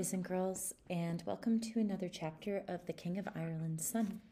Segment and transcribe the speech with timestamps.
[0.00, 4.22] Boys and girls, and welcome to another chapter of The King of Ireland's Son.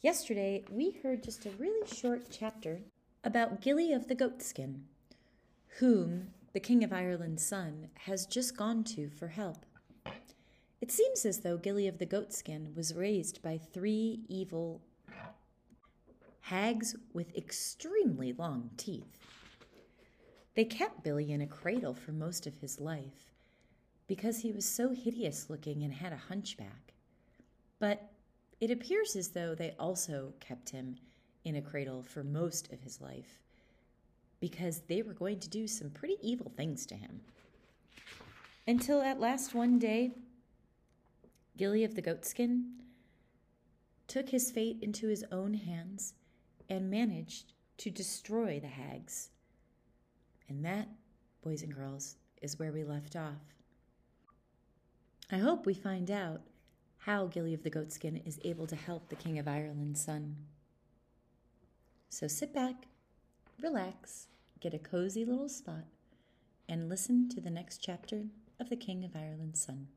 [0.00, 2.80] Yesterday, we heard just a really short chapter
[3.22, 4.80] about Gilly of the Goatskin,
[5.78, 9.64] whom the King of Ireland's son has just gone to for help.
[10.80, 14.82] It seems as though Gilly of the Goatskin was raised by three evil
[16.40, 19.20] hags with extremely long teeth.
[20.56, 23.33] They kept Billy in a cradle for most of his life
[24.06, 26.94] because he was so hideous looking and had a hunchback.
[27.78, 28.10] But
[28.60, 30.96] it appears as though they also kept him
[31.44, 33.40] in a cradle for most of his life
[34.40, 37.20] because they were going to do some pretty evil things to him.
[38.66, 40.12] Until at last one day,
[41.56, 42.64] Gilly of the Goatskin
[44.06, 46.14] took his fate into his own hands
[46.68, 49.30] and managed to destroy the hags.
[50.48, 50.88] And that,
[51.42, 53.54] boys and girls, is where we left off.
[55.30, 56.42] I hope we find out
[56.98, 60.36] how Gilly of the Goatskin is able to help the King of Ireland's son.
[62.10, 62.86] So sit back,
[63.60, 64.26] relax,
[64.60, 65.86] get a cozy little spot,
[66.68, 68.26] and listen to the next chapter
[68.60, 69.88] of The King of Ireland's Son.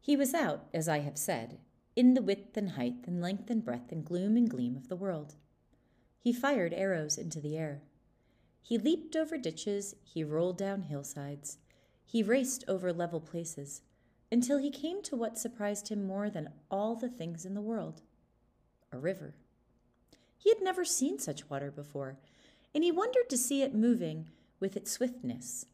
[0.00, 1.58] He was out, as I have said,
[1.94, 4.96] in the width and height and length and breadth and gloom and gleam of the
[4.96, 5.34] world.
[6.18, 7.82] He fired arrows into the air.
[8.62, 11.58] He leaped over ditches, he rolled down hillsides,
[12.04, 13.82] he raced over level places,
[14.30, 18.02] until he came to what surprised him more than all the things in the world
[18.92, 19.34] a river.
[20.36, 22.18] He had never seen such water before,
[22.74, 24.28] and he wondered to see it moving
[24.60, 25.66] with its swiftness.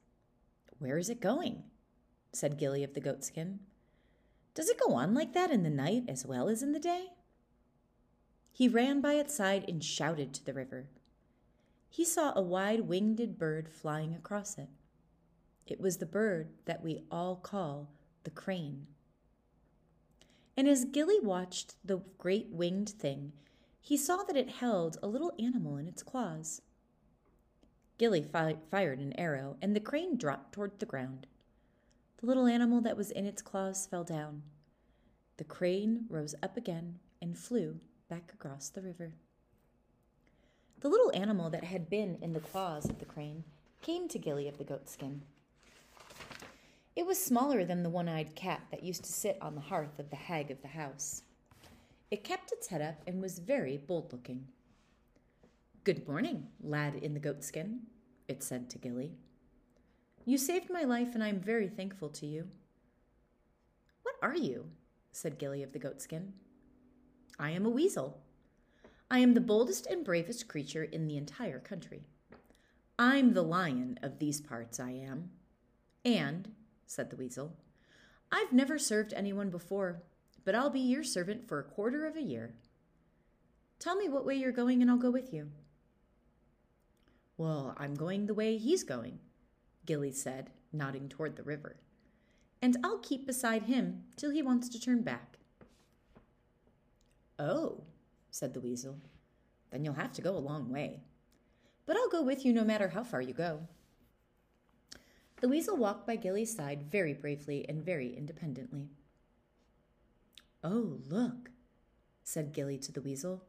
[0.78, 1.65] Where is it going?
[2.32, 3.59] said Gilly of the Goatskin.
[4.58, 7.12] Does it go on like that in the night as well as in the day?
[8.50, 10.88] He ran by its side and shouted to the river.
[11.88, 14.66] He saw a wide winged bird flying across it.
[15.64, 17.91] It was the bird that we all call
[18.24, 18.88] the crane.
[20.56, 23.34] And as Gilly watched the great winged thing,
[23.80, 26.62] he saw that it held a little animal in its claws.
[27.97, 31.28] Gilly fi- fired an arrow, and the crane dropped toward the ground.
[32.20, 34.42] The little animal that was in its claws fell down.
[35.36, 39.12] The crane rose up again and flew back across the river.
[40.80, 43.44] The little animal that had been in the claws of the crane
[43.82, 45.22] came to Gilly of the goatskin.
[46.96, 50.00] It was smaller than the one eyed cat that used to sit on the hearth
[50.00, 51.22] of the hag of the house.
[52.10, 54.48] It kept its head up and was very bold looking.
[55.84, 57.82] Good morning, lad in the goatskin,
[58.26, 59.12] it said to Gilly.
[60.24, 62.48] You saved my life, and I am very thankful to you.
[64.02, 64.70] What are you?
[65.12, 66.32] said Gilly of the Goatskin.
[67.38, 68.20] I am a weasel.
[69.10, 72.04] I am the boldest and bravest creature in the entire country.
[72.98, 75.30] I'm the lion of these parts, I am.
[76.04, 76.50] And,
[76.86, 77.56] said the weasel,
[78.30, 80.02] I've never served anyone before,
[80.44, 82.54] but I'll be your servant for a quarter of a year.
[83.78, 85.50] Tell me what way you're going, and I'll go with you.
[87.36, 89.20] Well, I'm going the way he's going,
[89.88, 91.76] Gilly said, nodding toward the river.
[92.60, 95.38] And I'll keep beside him till he wants to turn back.
[97.38, 97.84] Oh,
[98.31, 98.98] said the weasel,
[99.71, 101.00] then you'll have to go a long way.
[101.87, 103.60] But I'll go with you no matter how far you go.
[105.41, 108.91] The weasel walked by Gilly's side very bravely and very independently.
[110.62, 111.48] Oh, look,
[112.25, 113.43] said Gilly to the weasel.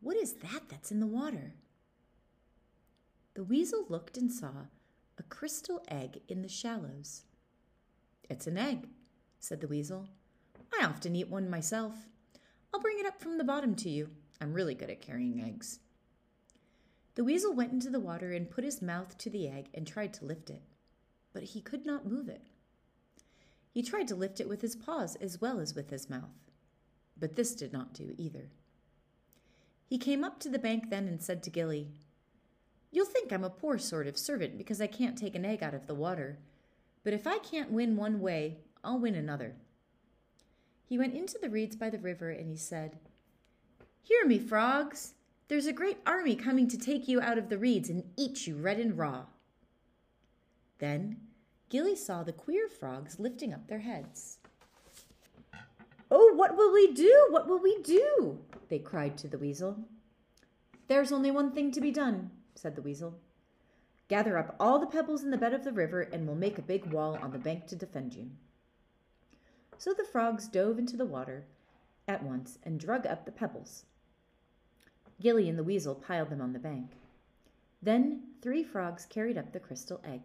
[0.00, 1.54] What is that that's in the water?
[3.34, 4.66] The weasel looked and saw
[5.20, 7.24] a crystal egg in the shallows.
[8.30, 8.88] It's an egg,
[9.38, 10.08] said the weasel.
[10.80, 11.92] I often eat one myself.
[12.72, 14.08] I'll bring it up from the bottom to you.
[14.40, 15.80] I'm really good at carrying eggs.
[17.16, 20.14] The weasel went into the water and put his mouth to the egg and tried
[20.14, 20.62] to lift it,
[21.34, 22.46] but he could not move it.
[23.70, 26.48] He tried to lift it with his paws as well as with his mouth,
[27.18, 28.48] but this did not do either.
[29.84, 31.88] He came up to the bank then and said to Gilly,
[32.92, 35.74] You'll think I'm a poor sort of servant because I can't take an egg out
[35.74, 36.38] of the water.
[37.04, 39.54] But if I can't win one way, I'll win another.
[40.84, 42.98] He went into the reeds by the river and he said,
[44.02, 45.14] Hear me, frogs!
[45.48, 48.56] There's a great army coming to take you out of the reeds and eat you
[48.56, 49.24] red and raw.
[50.78, 51.16] Then
[51.68, 54.38] Gilly saw the queer frogs lifting up their heads.
[56.10, 57.26] Oh, what will we do?
[57.30, 58.38] What will we do?
[58.68, 59.78] They cried to the weasel.
[60.88, 63.14] There's only one thing to be done, said the weasel.
[64.08, 66.62] Gather up all the pebbles in the bed of the river, and we'll make a
[66.62, 68.30] big wall on the bank to defend you.
[69.78, 71.46] So the frogs dove into the water,
[72.06, 73.84] at once and drug up the pebbles.
[75.20, 76.90] Gilly and the weasel piled them on the bank.
[77.80, 80.22] Then three frogs carried up the crystal egg.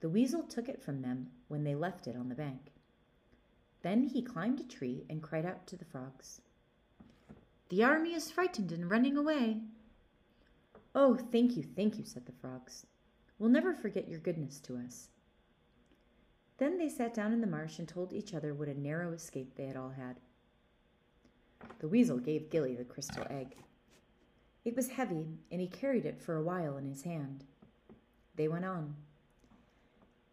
[0.00, 2.72] The weasel took it from them when they left it on the bank.
[3.82, 6.40] Then he climbed a tree and cried out to the frogs.
[7.68, 9.62] The army is frightened and running away.
[10.94, 12.86] Oh, thank you, thank you, said the frogs.
[13.38, 15.08] We'll never forget your goodness to us.
[16.58, 19.54] Then they sat down in the marsh and told each other what a narrow escape
[19.54, 20.16] they had all had.
[21.78, 23.56] The weasel gave Gilly the crystal egg.
[24.64, 27.44] It was heavy, and he carried it for a while in his hand.
[28.34, 28.96] They went on.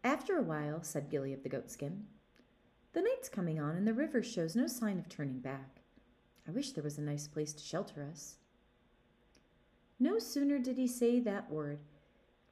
[0.02, 2.06] After a while, said Gilly of the goatskin,
[2.92, 5.82] the night's coming on, and the river shows no sign of turning back.
[6.48, 8.36] I wish there was a nice place to shelter us.
[9.98, 11.78] No sooner did he say that word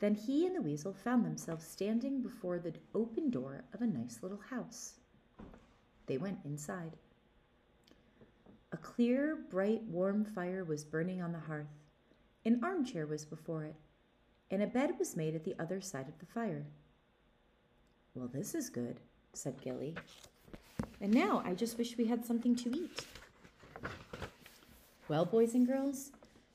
[0.01, 4.19] than he and the weasel found themselves standing before the open door of a nice
[4.23, 4.95] little house.
[6.07, 6.93] They went inside.
[8.73, 11.69] A clear, bright, warm fire was burning on the hearth.
[12.45, 13.77] An armchair was before it,
[14.51, 16.67] and a bed was made at the other side of the fire.
[18.15, 19.01] Well, this is good,
[19.33, 19.95] said Gilly.
[21.01, 23.07] And now I just wish we had something to eat.
[25.09, 26.11] Well, boys and girls,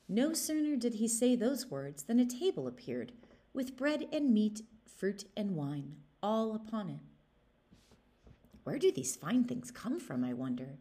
[0.10, 3.12] no sooner did he say those words than a table appeared,
[3.54, 7.00] with bread and meat, fruit and wine, all upon it.
[8.64, 10.80] Where do these fine things come from, I wonder?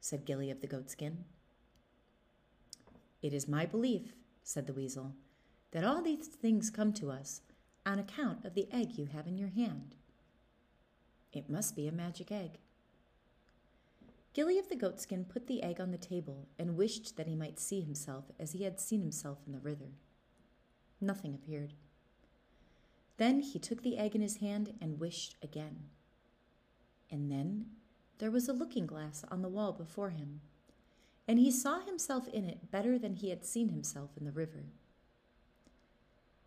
[0.00, 1.24] said Gilly of the goatskin.
[3.20, 4.14] It is my belief,
[4.44, 5.14] said the weasel,
[5.72, 7.42] that all these things come to us
[7.84, 9.96] on account of the egg you have in your hand.
[11.32, 12.58] It must be a magic egg.
[14.32, 17.58] Gilly of the goatskin put the egg on the table and wished that he might
[17.58, 19.92] see himself as he had seen himself in the river.
[21.00, 21.74] Nothing appeared.
[23.16, 25.90] Then he took the egg in his hand and wished again.
[27.10, 27.66] And then
[28.18, 30.42] there was a looking glass on the wall before him,
[31.26, 34.66] and he saw himself in it better than he had seen himself in the river.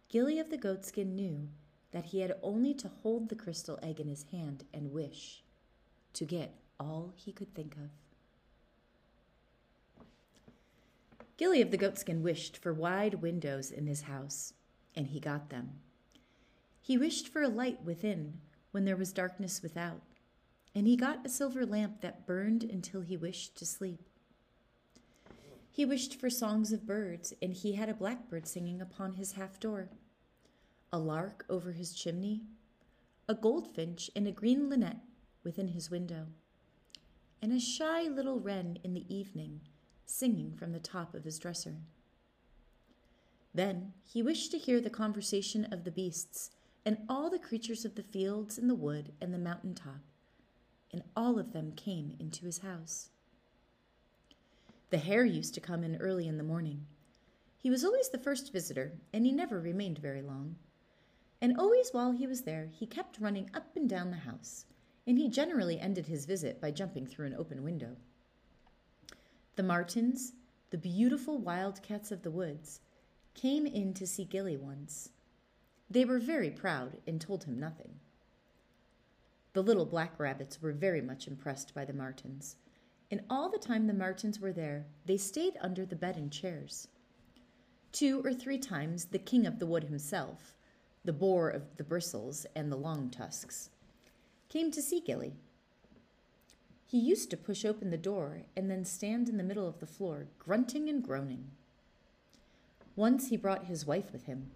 [0.08, 1.50] Gilly of the goatskin knew
[1.92, 5.44] that he had only to hold the crystal egg in his hand and wish
[6.14, 7.90] to get all he could think of.
[11.38, 14.54] Gilly of the goatskin wished for wide windows in his house,
[14.96, 15.80] and he got them.
[16.82, 18.40] He wished for a light within
[18.72, 20.02] when there was darkness without
[20.76, 24.10] and he got a silver lamp that burned until he wished to sleep.
[25.72, 29.60] He wished for songs of birds, and he had a blackbird singing upon his half
[29.60, 29.90] door,
[30.92, 32.42] a lark over his chimney,
[33.28, 34.98] a goldfinch and a green linnet
[35.44, 36.28] within his window,
[37.44, 39.60] and a shy little wren in the evening
[40.06, 41.76] singing from the top of his dresser.
[43.54, 46.50] Then he wished to hear the conversation of the beasts
[46.86, 50.00] and all the creatures of the fields and the wood and the mountain top
[50.94, 53.10] and all of them came into his house.
[54.92, 56.86] The hare used to come in early in the morning.
[57.58, 60.56] He was always the first visitor, and he never remained very long.
[61.42, 64.66] And always while he was there, he kept running up and down the house,
[65.06, 67.96] and he generally ended his visit by jumping through an open window.
[69.56, 70.34] The martens,
[70.70, 72.80] the beautiful wildcats of the woods,
[73.34, 75.10] came in to see Gilly once.
[75.90, 78.00] They were very proud and told him nothing.
[79.54, 82.56] The little black rabbits were very much impressed by the martens,
[83.12, 86.88] and all the time the martens were there, they stayed under the bed and chairs.
[87.92, 90.56] Two or three times the king of the wood himself,
[91.06, 93.70] the boar of the bristles and the long tusks,
[94.54, 95.34] came to see Gilly.
[96.86, 99.88] He used to push open the door and then stand in the middle of the
[99.88, 101.46] floor, grunting and groaning.
[102.96, 104.52] Once he brought his wife with him,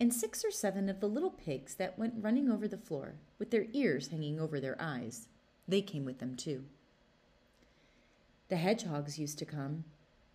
[0.00, 3.52] and six or seven of the little pigs that went running over the floor, with
[3.52, 5.28] their ears hanging over their eyes.
[5.68, 6.64] They came with them too.
[8.48, 9.84] The hedgehogs used to come,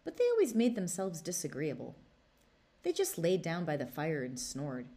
[0.05, 1.97] but they always made themselves disagreeable.
[2.83, 4.87] They just laid down by the fire and snored,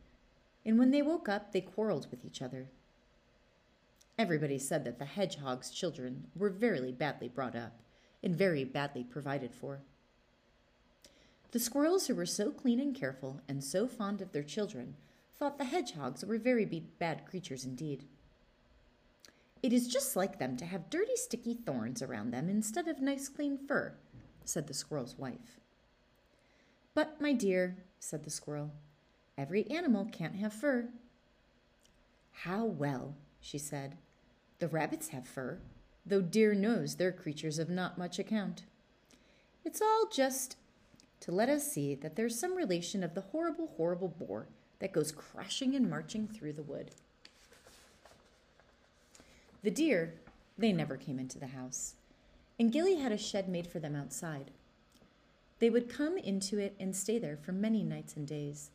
[0.64, 2.68] and when they woke up, they quarreled with each other.
[4.18, 7.78] Everybody said that the hedgehog's children were very badly brought up
[8.20, 9.80] and very badly provided for.
[11.52, 14.96] The squirrels, who were so clean and careful and so fond of their children,
[15.38, 16.64] thought the hedgehogs were very
[16.98, 18.04] bad creatures indeed.
[19.62, 23.28] It is just like them to have dirty, sticky thorns around them instead of nice,
[23.28, 23.94] clean fur,
[24.44, 25.60] said the squirrel's wife.
[26.92, 28.72] But, my dear, said the squirrel,
[29.36, 30.88] every animal can't have fur.
[32.32, 33.96] How well, she said.
[34.58, 35.58] The rabbits have fur,
[36.04, 38.64] though dear knows they're creatures of not much account.
[39.64, 40.56] It's all just
[41.20, 44.46] to let us see that there's some relation of the horrible, horrible boar
[44.80, 46.90] that goes crashing and marching through the wood.
[49.62, 50.14] The deer,
[50.56, 51.94] they never came into the house,
[52.58, 54.50] and Gilly had a shed made for them outside.
[55.58, 58.70] They would come into it and stay there for many nights and days,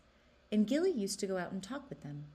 [0.52, 2.26] and Gilly used to go out and talk with them.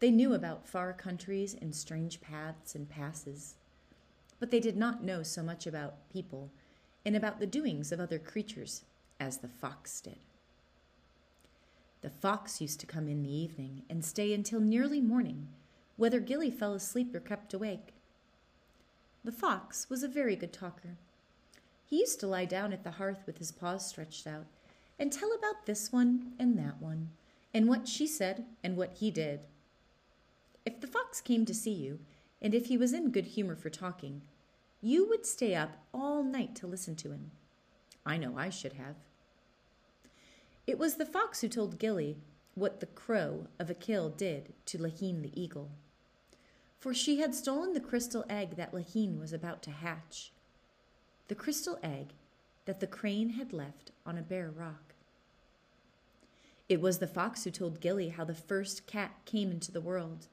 [0.00, 3.54] They knew about far countries and strange paths and passes,
[4.38, 6.50] but they did not know so much about people
[7.04, 8.84] and about the doings of other creatures
[9.18, 10.18] as the fox did.
[12.02, 15.48] The fox used to come in the evening and stay until nearly morning,
[15.96, 17.92] whether Gilly fell asleep or kept awake.
[19.22, 20.96] The fox was a very good talker
[21.90, 24.46] he used to lie down at the hearth with his paws stretched out
[24.96, 27.10] and tell about this one and that one,
[27.52, 29.40] and what she said and what he did.
[30.64, 32.00] If the fox came to see you,
[32.42, 34.22] and if he was in good humor for talking,
[34.80, 37.30] you would stay up all night to listen to him.
[38.04, 38.96] I know I should have.
[40.66, 42.18] It was the fox who told Gilly
[42.54, 45.70] what the crow of Achill did to Laheen the eagle.
[46.78, 50.32] For she had stolen the crystal egg that Laheen was about to hatch
[51.30, 52.08] the crystal egg
[52.64, 54.94] that the crane had left on a bare rock.
[56.68, 60.26] It was the fox who told Gilly how the first cat came into the world,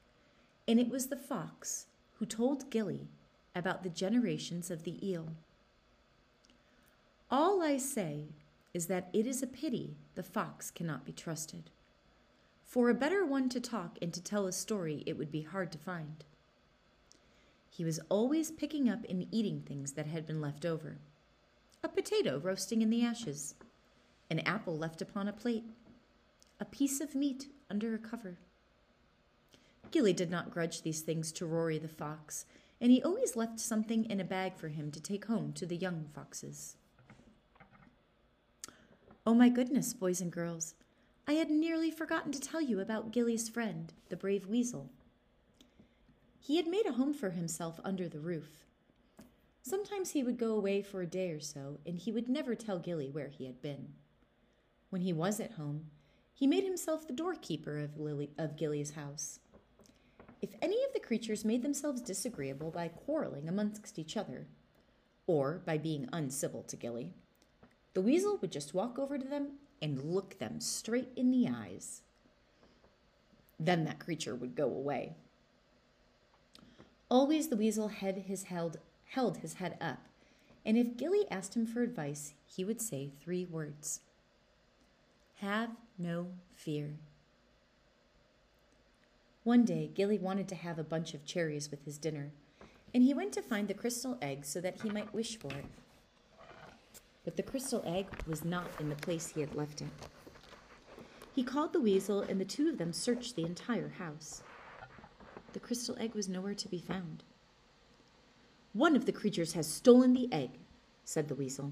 [0.67, 3.07] and it was the fox who told Gilly
[3.55, 5.29] about the generations of the eel.
[7.31, 8.25] All I say
[8.73, 11.69] is that it is a pity the fox cannot be trusted.
[12.65, 15.71] For a better one to talk and to tell a story, it would be hard
[15.71, 16.25] to find.
[17.69, 20.97] He was always picking up and eating things that had been left over
[21.83, 23.55] a potato roasting in the ashes,
[24.29, 25.63] an apple left upon a plate,
[26.59, 28.37] a piece of meat under a cover.
[29.91, 32.45] Gilly did not grudge these things to Rory the fox,
[32.79, 35.75] and he always left something in a bag for him to take home to the
[35.75, 36.75] young foxes.
[39.25, 40.75] Oh my goodness, boys and girls,
[41.27, 44.89] I had nearly forgotten to tell you about Gilly's friend, the brave weasel.
[46.39, 48.65] He had made a home for himself under the roof.
[49.61, 52.79] Sometimes he would go away for a day or so, and he would never tell
[52.79, 53.89] Gilly where he had been.
[54.89, 55.87] When he was at home,
[56.33, 59.39] he made himself the doorkeeper of, Lily, of Gilly's house.
[60.41, 64.47] If any of the creatures made themselves disagreeable by quarreling amongst each other,
[65.25, 67.13] or by being uncivil to Gilly,
[67.93, 72.01] the weasel would just walk over to them and look them straight in the eyes.
[73.59, 75.15] Then that creature would go away.
[77.09, 80.05] Always the weasel had his held, held his head up,
[80.65, 84.01] and if Gilly asked him for advice, he would say three words
[85.37, 86.97] Have no fear.
[89.47, 92.33] One day, Gilly wanted to have a bunch of cherries with his dinner,
[92.93, 95.63] and he went to find the crystal egg so that he might wish for it.
[97.23, 99.87] But the crystal egg was not in the place he had left it.
[101.33, 104.43] He called the weasel, and the two of them searched the entire house.
[105.53, 107.23] The crystal egg was nowhere to be found.
[108.73, 110.59] One of the creatures has stolen the egg,
[111.05, 111.71] said the weasel.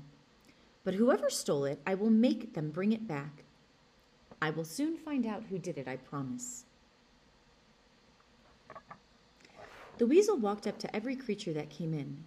[0.85, 3.43] But whoever stole it, I will make them bring it back.
[4.41, 6.63] I will soon find out who did it, I promise.
[9.97, 12.25] The weasel walked up to every creature that came in,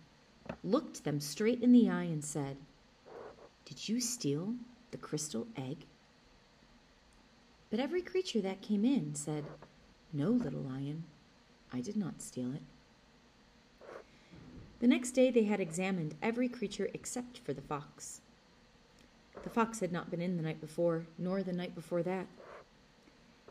[0.64, 2.56] looked them straight in the eye, and said,
[3.66, 4.54] Did you steal
[4.90, 5.84] the crystal egg?
[7.70, 9.44] But every creature that came in said,
[10.14, 11.04] No, little lion,
[11.70, 12.62] I did not steal it.
[14.80, 18.22] The next day they had examined every creature except for the fox.
[19.42, 22.26] The fox had not been in the night before, nor the night before that.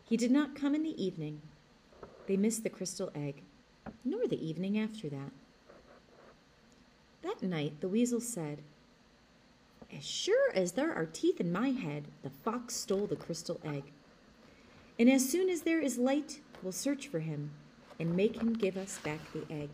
[0.03, 1.41] He did not come in the evening.
[2.25, 3.43] They missed the crystal egg,
[4.03, 5.31] nor the evening after that.
[7.23, 8.61] That night the weasel said,
[9.95, 13.83] As sure as there are teeth in my head, the fox stole the crystal egg.
[14.99, 17.51] And as soon as there is light, we'll search for him
[17.99, 19.69] and make him give us back the egg.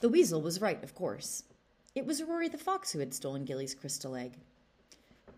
[0.00, 1.42] The weasel was right, of course.
[1.94, 4.34] It was Rory the fox who had stolen Gilly's crystal egg.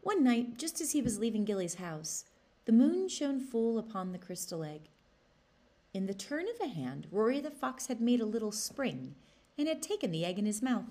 [0.03, 2.25] One night, just as he was leaving Gilly's house,
[2.67, 4.83] the moon shone full upon the crystal egg.
[5.93, 9.17] In the turn of a hand, Rory the fox had made a little spring
[9.59, 10.85] and had taken the egg in his mouth.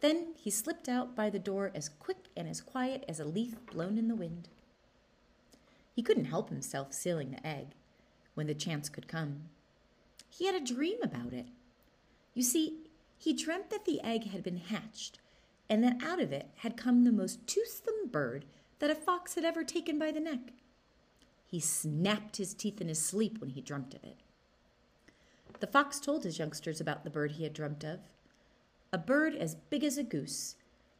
[0.00, 3.54] Then he slipped out by the door as quick and as quiet as a leaf
[3.66, 4.48] blown in the wind.
[5.94, 7.74] He couldn't help himself sealing the egg,
[8.32, 9.50] when the chance could come.
[10.30, 11.46] He had a dream about it.
[12.32, 12.78] You see,
[13.18, 15.18] he dreamt that the egg had been hatched,
[15.68, 18.46] and that out of it had come the most toothsome bird
[18.78, 20.52] that a fox had ever taken by the neck.
[21.50, 24.18] He snapped his teeth in his sleep when he dreamt of it.
[25.58, 27.98] The fox told his youngsters about the bird he had dreamt of
[28.92, 30.56] a bird as big as a goose,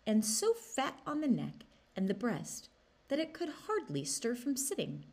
[0.07, 1.65] and so fat on the neck
[1.97, 2.69] and the breast
[3.09, 5.05] that it could hardly stir from sitting.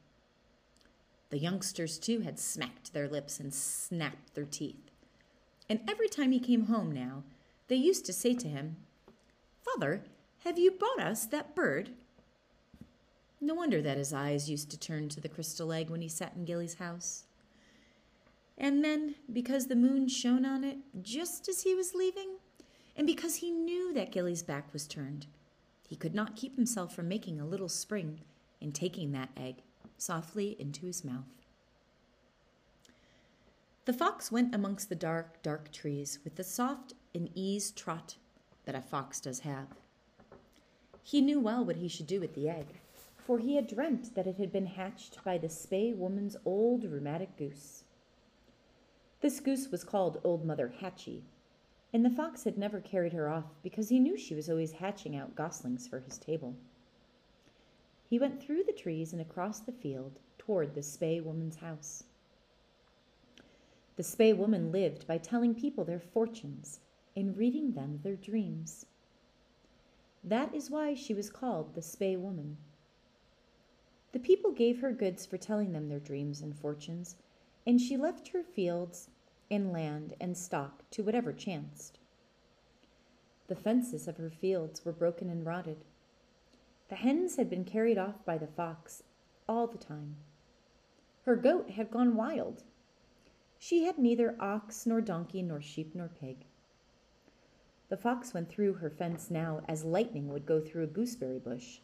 [1.29, 4.91] The youngsters, too, had smacked their lips and snapped their teeth.
[5.69, 7.23] and every time he came home now,
[7.67, 8.77] they used to say to him,
[9.61, 10.03] Father,
[10.45, 11.89] have you brought us that bird?
[13.39, 16.33] No wonder that his eyes used to turn to the crystal egg when he sat
[16.35, 17.25] in Gilly's house.
[18.57, 22.37] And then, because the moon shone on it just as he was leaving,
[22.95, 25.27] and because he knew that Gilly's back was turned,
[25.87, 28.21] he could not keep himself from making a little spring
[28.59, 29.57] and taking that egg
[29.97, 31.25] softly into his mouth.
[33.85, 38.15] The fox went amongst the dark, dark trees with the soft and ease trot
[38.65, 39.67] that a fox does have.
[41.03, 42.65] He knew well what he should do with the egg,
[43.27, 47.35] for he had dreamt that it had been hatched by the Spae woman's old rheumatic
[47.35, 47.83] goose.
[49.19, 51.25] This goose was called Old Mother Hatchie,
[51.91, 55.13] and the fox had never carried her off because he knew she was always hatching
[55.13, 56.55] out goslings for his table.
[58.09, 62.05] He went through the trees and across the field toward the Spae woman's house.
[63.97, 66.79] The Spae woman lived by telling people their fortunes
[67.13, 68.85] and reading them their dreams.
[70.23, 72.55] That is why she was called the Spae woman.
[74.17, 77.17] The people gave her goods for telling them their dreams and fortunes,
[77.67, 79.11] and she left her fields
[79.51, 81.99] and land and stock to whatever chanced.
[83.47, 85.85] The fences of her fields were broken and rotted.
[86.89, 89.03] The hens had been carried off by the fox
[89.47, 90.15] all the time.
[91.25, 92.63] Her goat had gone wild.
[93.59, 96.37] She had neither ox nor donkey nor sheep nor pig.
[97.89, 101.81] The fox went through her fence now as lightning would go through a gooseberry bush,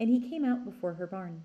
[0.00, 1.44] and he came out before her barn.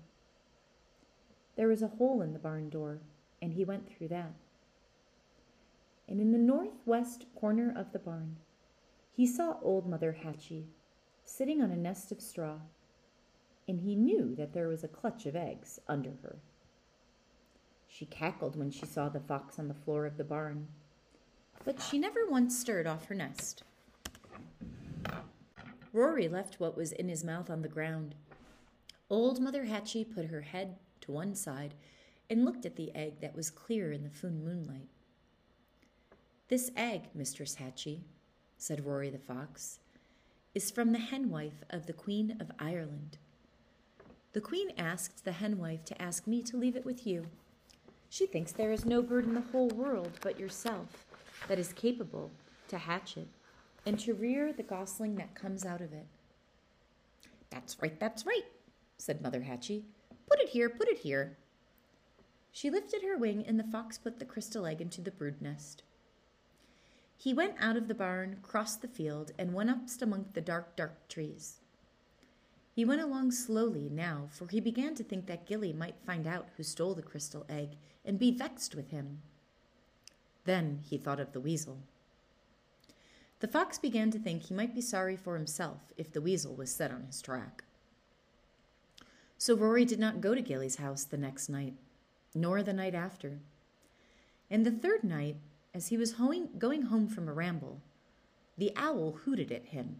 [1.56, 3.00] There was a hole in the barn door,
[3.40, 4.32] and he went through that.
[6.08, 8.36] And in the northwest corner of the barn,
[9.12, 10.66] he saw Old Mother Hatchie
[11.24, 12.58] sitting on a nest of straw,
[13.68, 16.36] and he knew that there was a clutch of eggs under her.
[17.86, 20.66] She cackled when she saw the fox on the floor of the barn,
[21.64, 23.62] but she never once stirred off her nest.
[25.92, 28.16] Rory left what was in his mouth on the ground.
[29.08, 31.74] Old Mother Hatchie put her head to one side
[32.30, 34.88] and looked at the egg that was clear in the full moonlight.
[36.48, 38.02] This egg, Mistress Hatchie,
[38.56, 39.80] said Rory the fox,
[40.54, 43.18] is from the henwife of the Queen of Ireland.
[44.32, 47.26] The Queen asked the henwife to ask me to leave it with you.
[48.08, 51.06] She thinks there is no bird in the whole world but yourself
[51.48, 52.30] that is capable
[52.68, 53.28] to hatch it
[53.86, 56.06] and to rear the gosling that comes out of it.
[57.50, 58.44] That's right, that's right,
[58.98, 59.84] said Mother Hatchie.
[60.28, 61.36] Put it here, put it here.
[62.52, 65.82] She lifted her wing, and the fox put the crystal egg into the brood nest.
[67.16, 70.76] He went out of the barn, crossed the field, and went up among the dark,
[70.76, 71.60] dark trees.
[72.72, 76.48] He went along slowly now, for he began to think that Gilly might find out
[76.56, 79.22] who stole the crystal egg and be vexed with him.
[80.44, 81.78] Then he thought of the weasel.
[83.40, 86.74] The fox began to think he might be sorry for himself if the weasel was
[86.74, 87.63] set on his track.
[89.38, 91.74] So Rory did not go to Gilly's house the next night,
[92.34, 93.40] nor the night after.
[94.50, 95.36] And the third night,
[95.74, 96.14] as he was
[96.58, 97.80] going home from a ramble,
[98.56, 99.96] the owl hooted at him.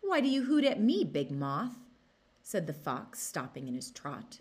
[0.00, 1.78] Why do you hoot at me, big moth?
[2.42, 4.40] said the fox, stopping in his trot.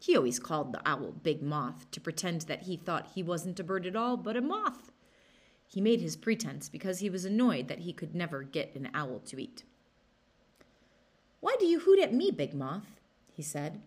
[0.00, 3.64] He always called the owl Big Moth to pretend that he thought he wasn't a
[3.64, 4.92] bird at all, but a moth.
[5.66, 9.20] He made his pretense because he was annoyed that he could never get an owl
[9.20, 9.64] to eat.
[11.44, 13.02] Why do you hoot at me, Big Moth?
[13.30, 13.82] he said.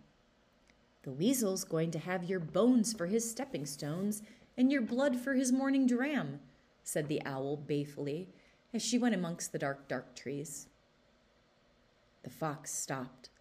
[1.02, 4.22] The weasel's going to have your bones for his stepping stones
[4.56, 6.40] and your blood for his morning dram,
[6.84, 8.28] said the owl balefully
[8.76, 10.68] as she went amongst the dark, dark trees.
[12.22, 13.32] The fox stopped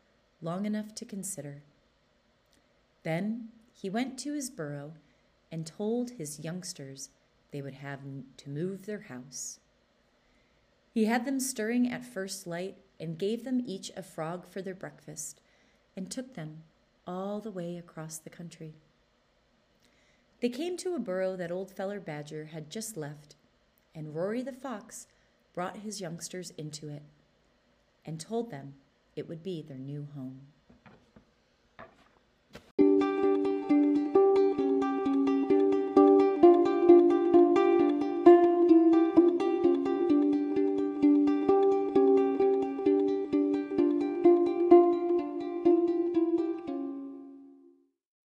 [0.40, 1.62] long enough to consider.
[3.02, 4.94] Then he went to his burrow
[5.52, 7.10] and told his youngsters
[7.50, 8.00] they would have
[8.38, 9.60] to move their house.
[10.94, 14.74] He had them stirring at first light and gave them each a frog for their
[14.74, 15.40] breakfast,
[15.96, 16.62] and took them
[17.06, 18.74] all the way across the country.
[20.40, 23.36] They came to a burrow that old Feller Badger had just left,
[23.94, 25.06] and Rory the Fox
[25.54, 27.02] brought his youngsters into it
[28.04, 28.74] and told them
[29.14, 30.42] it would be their new home.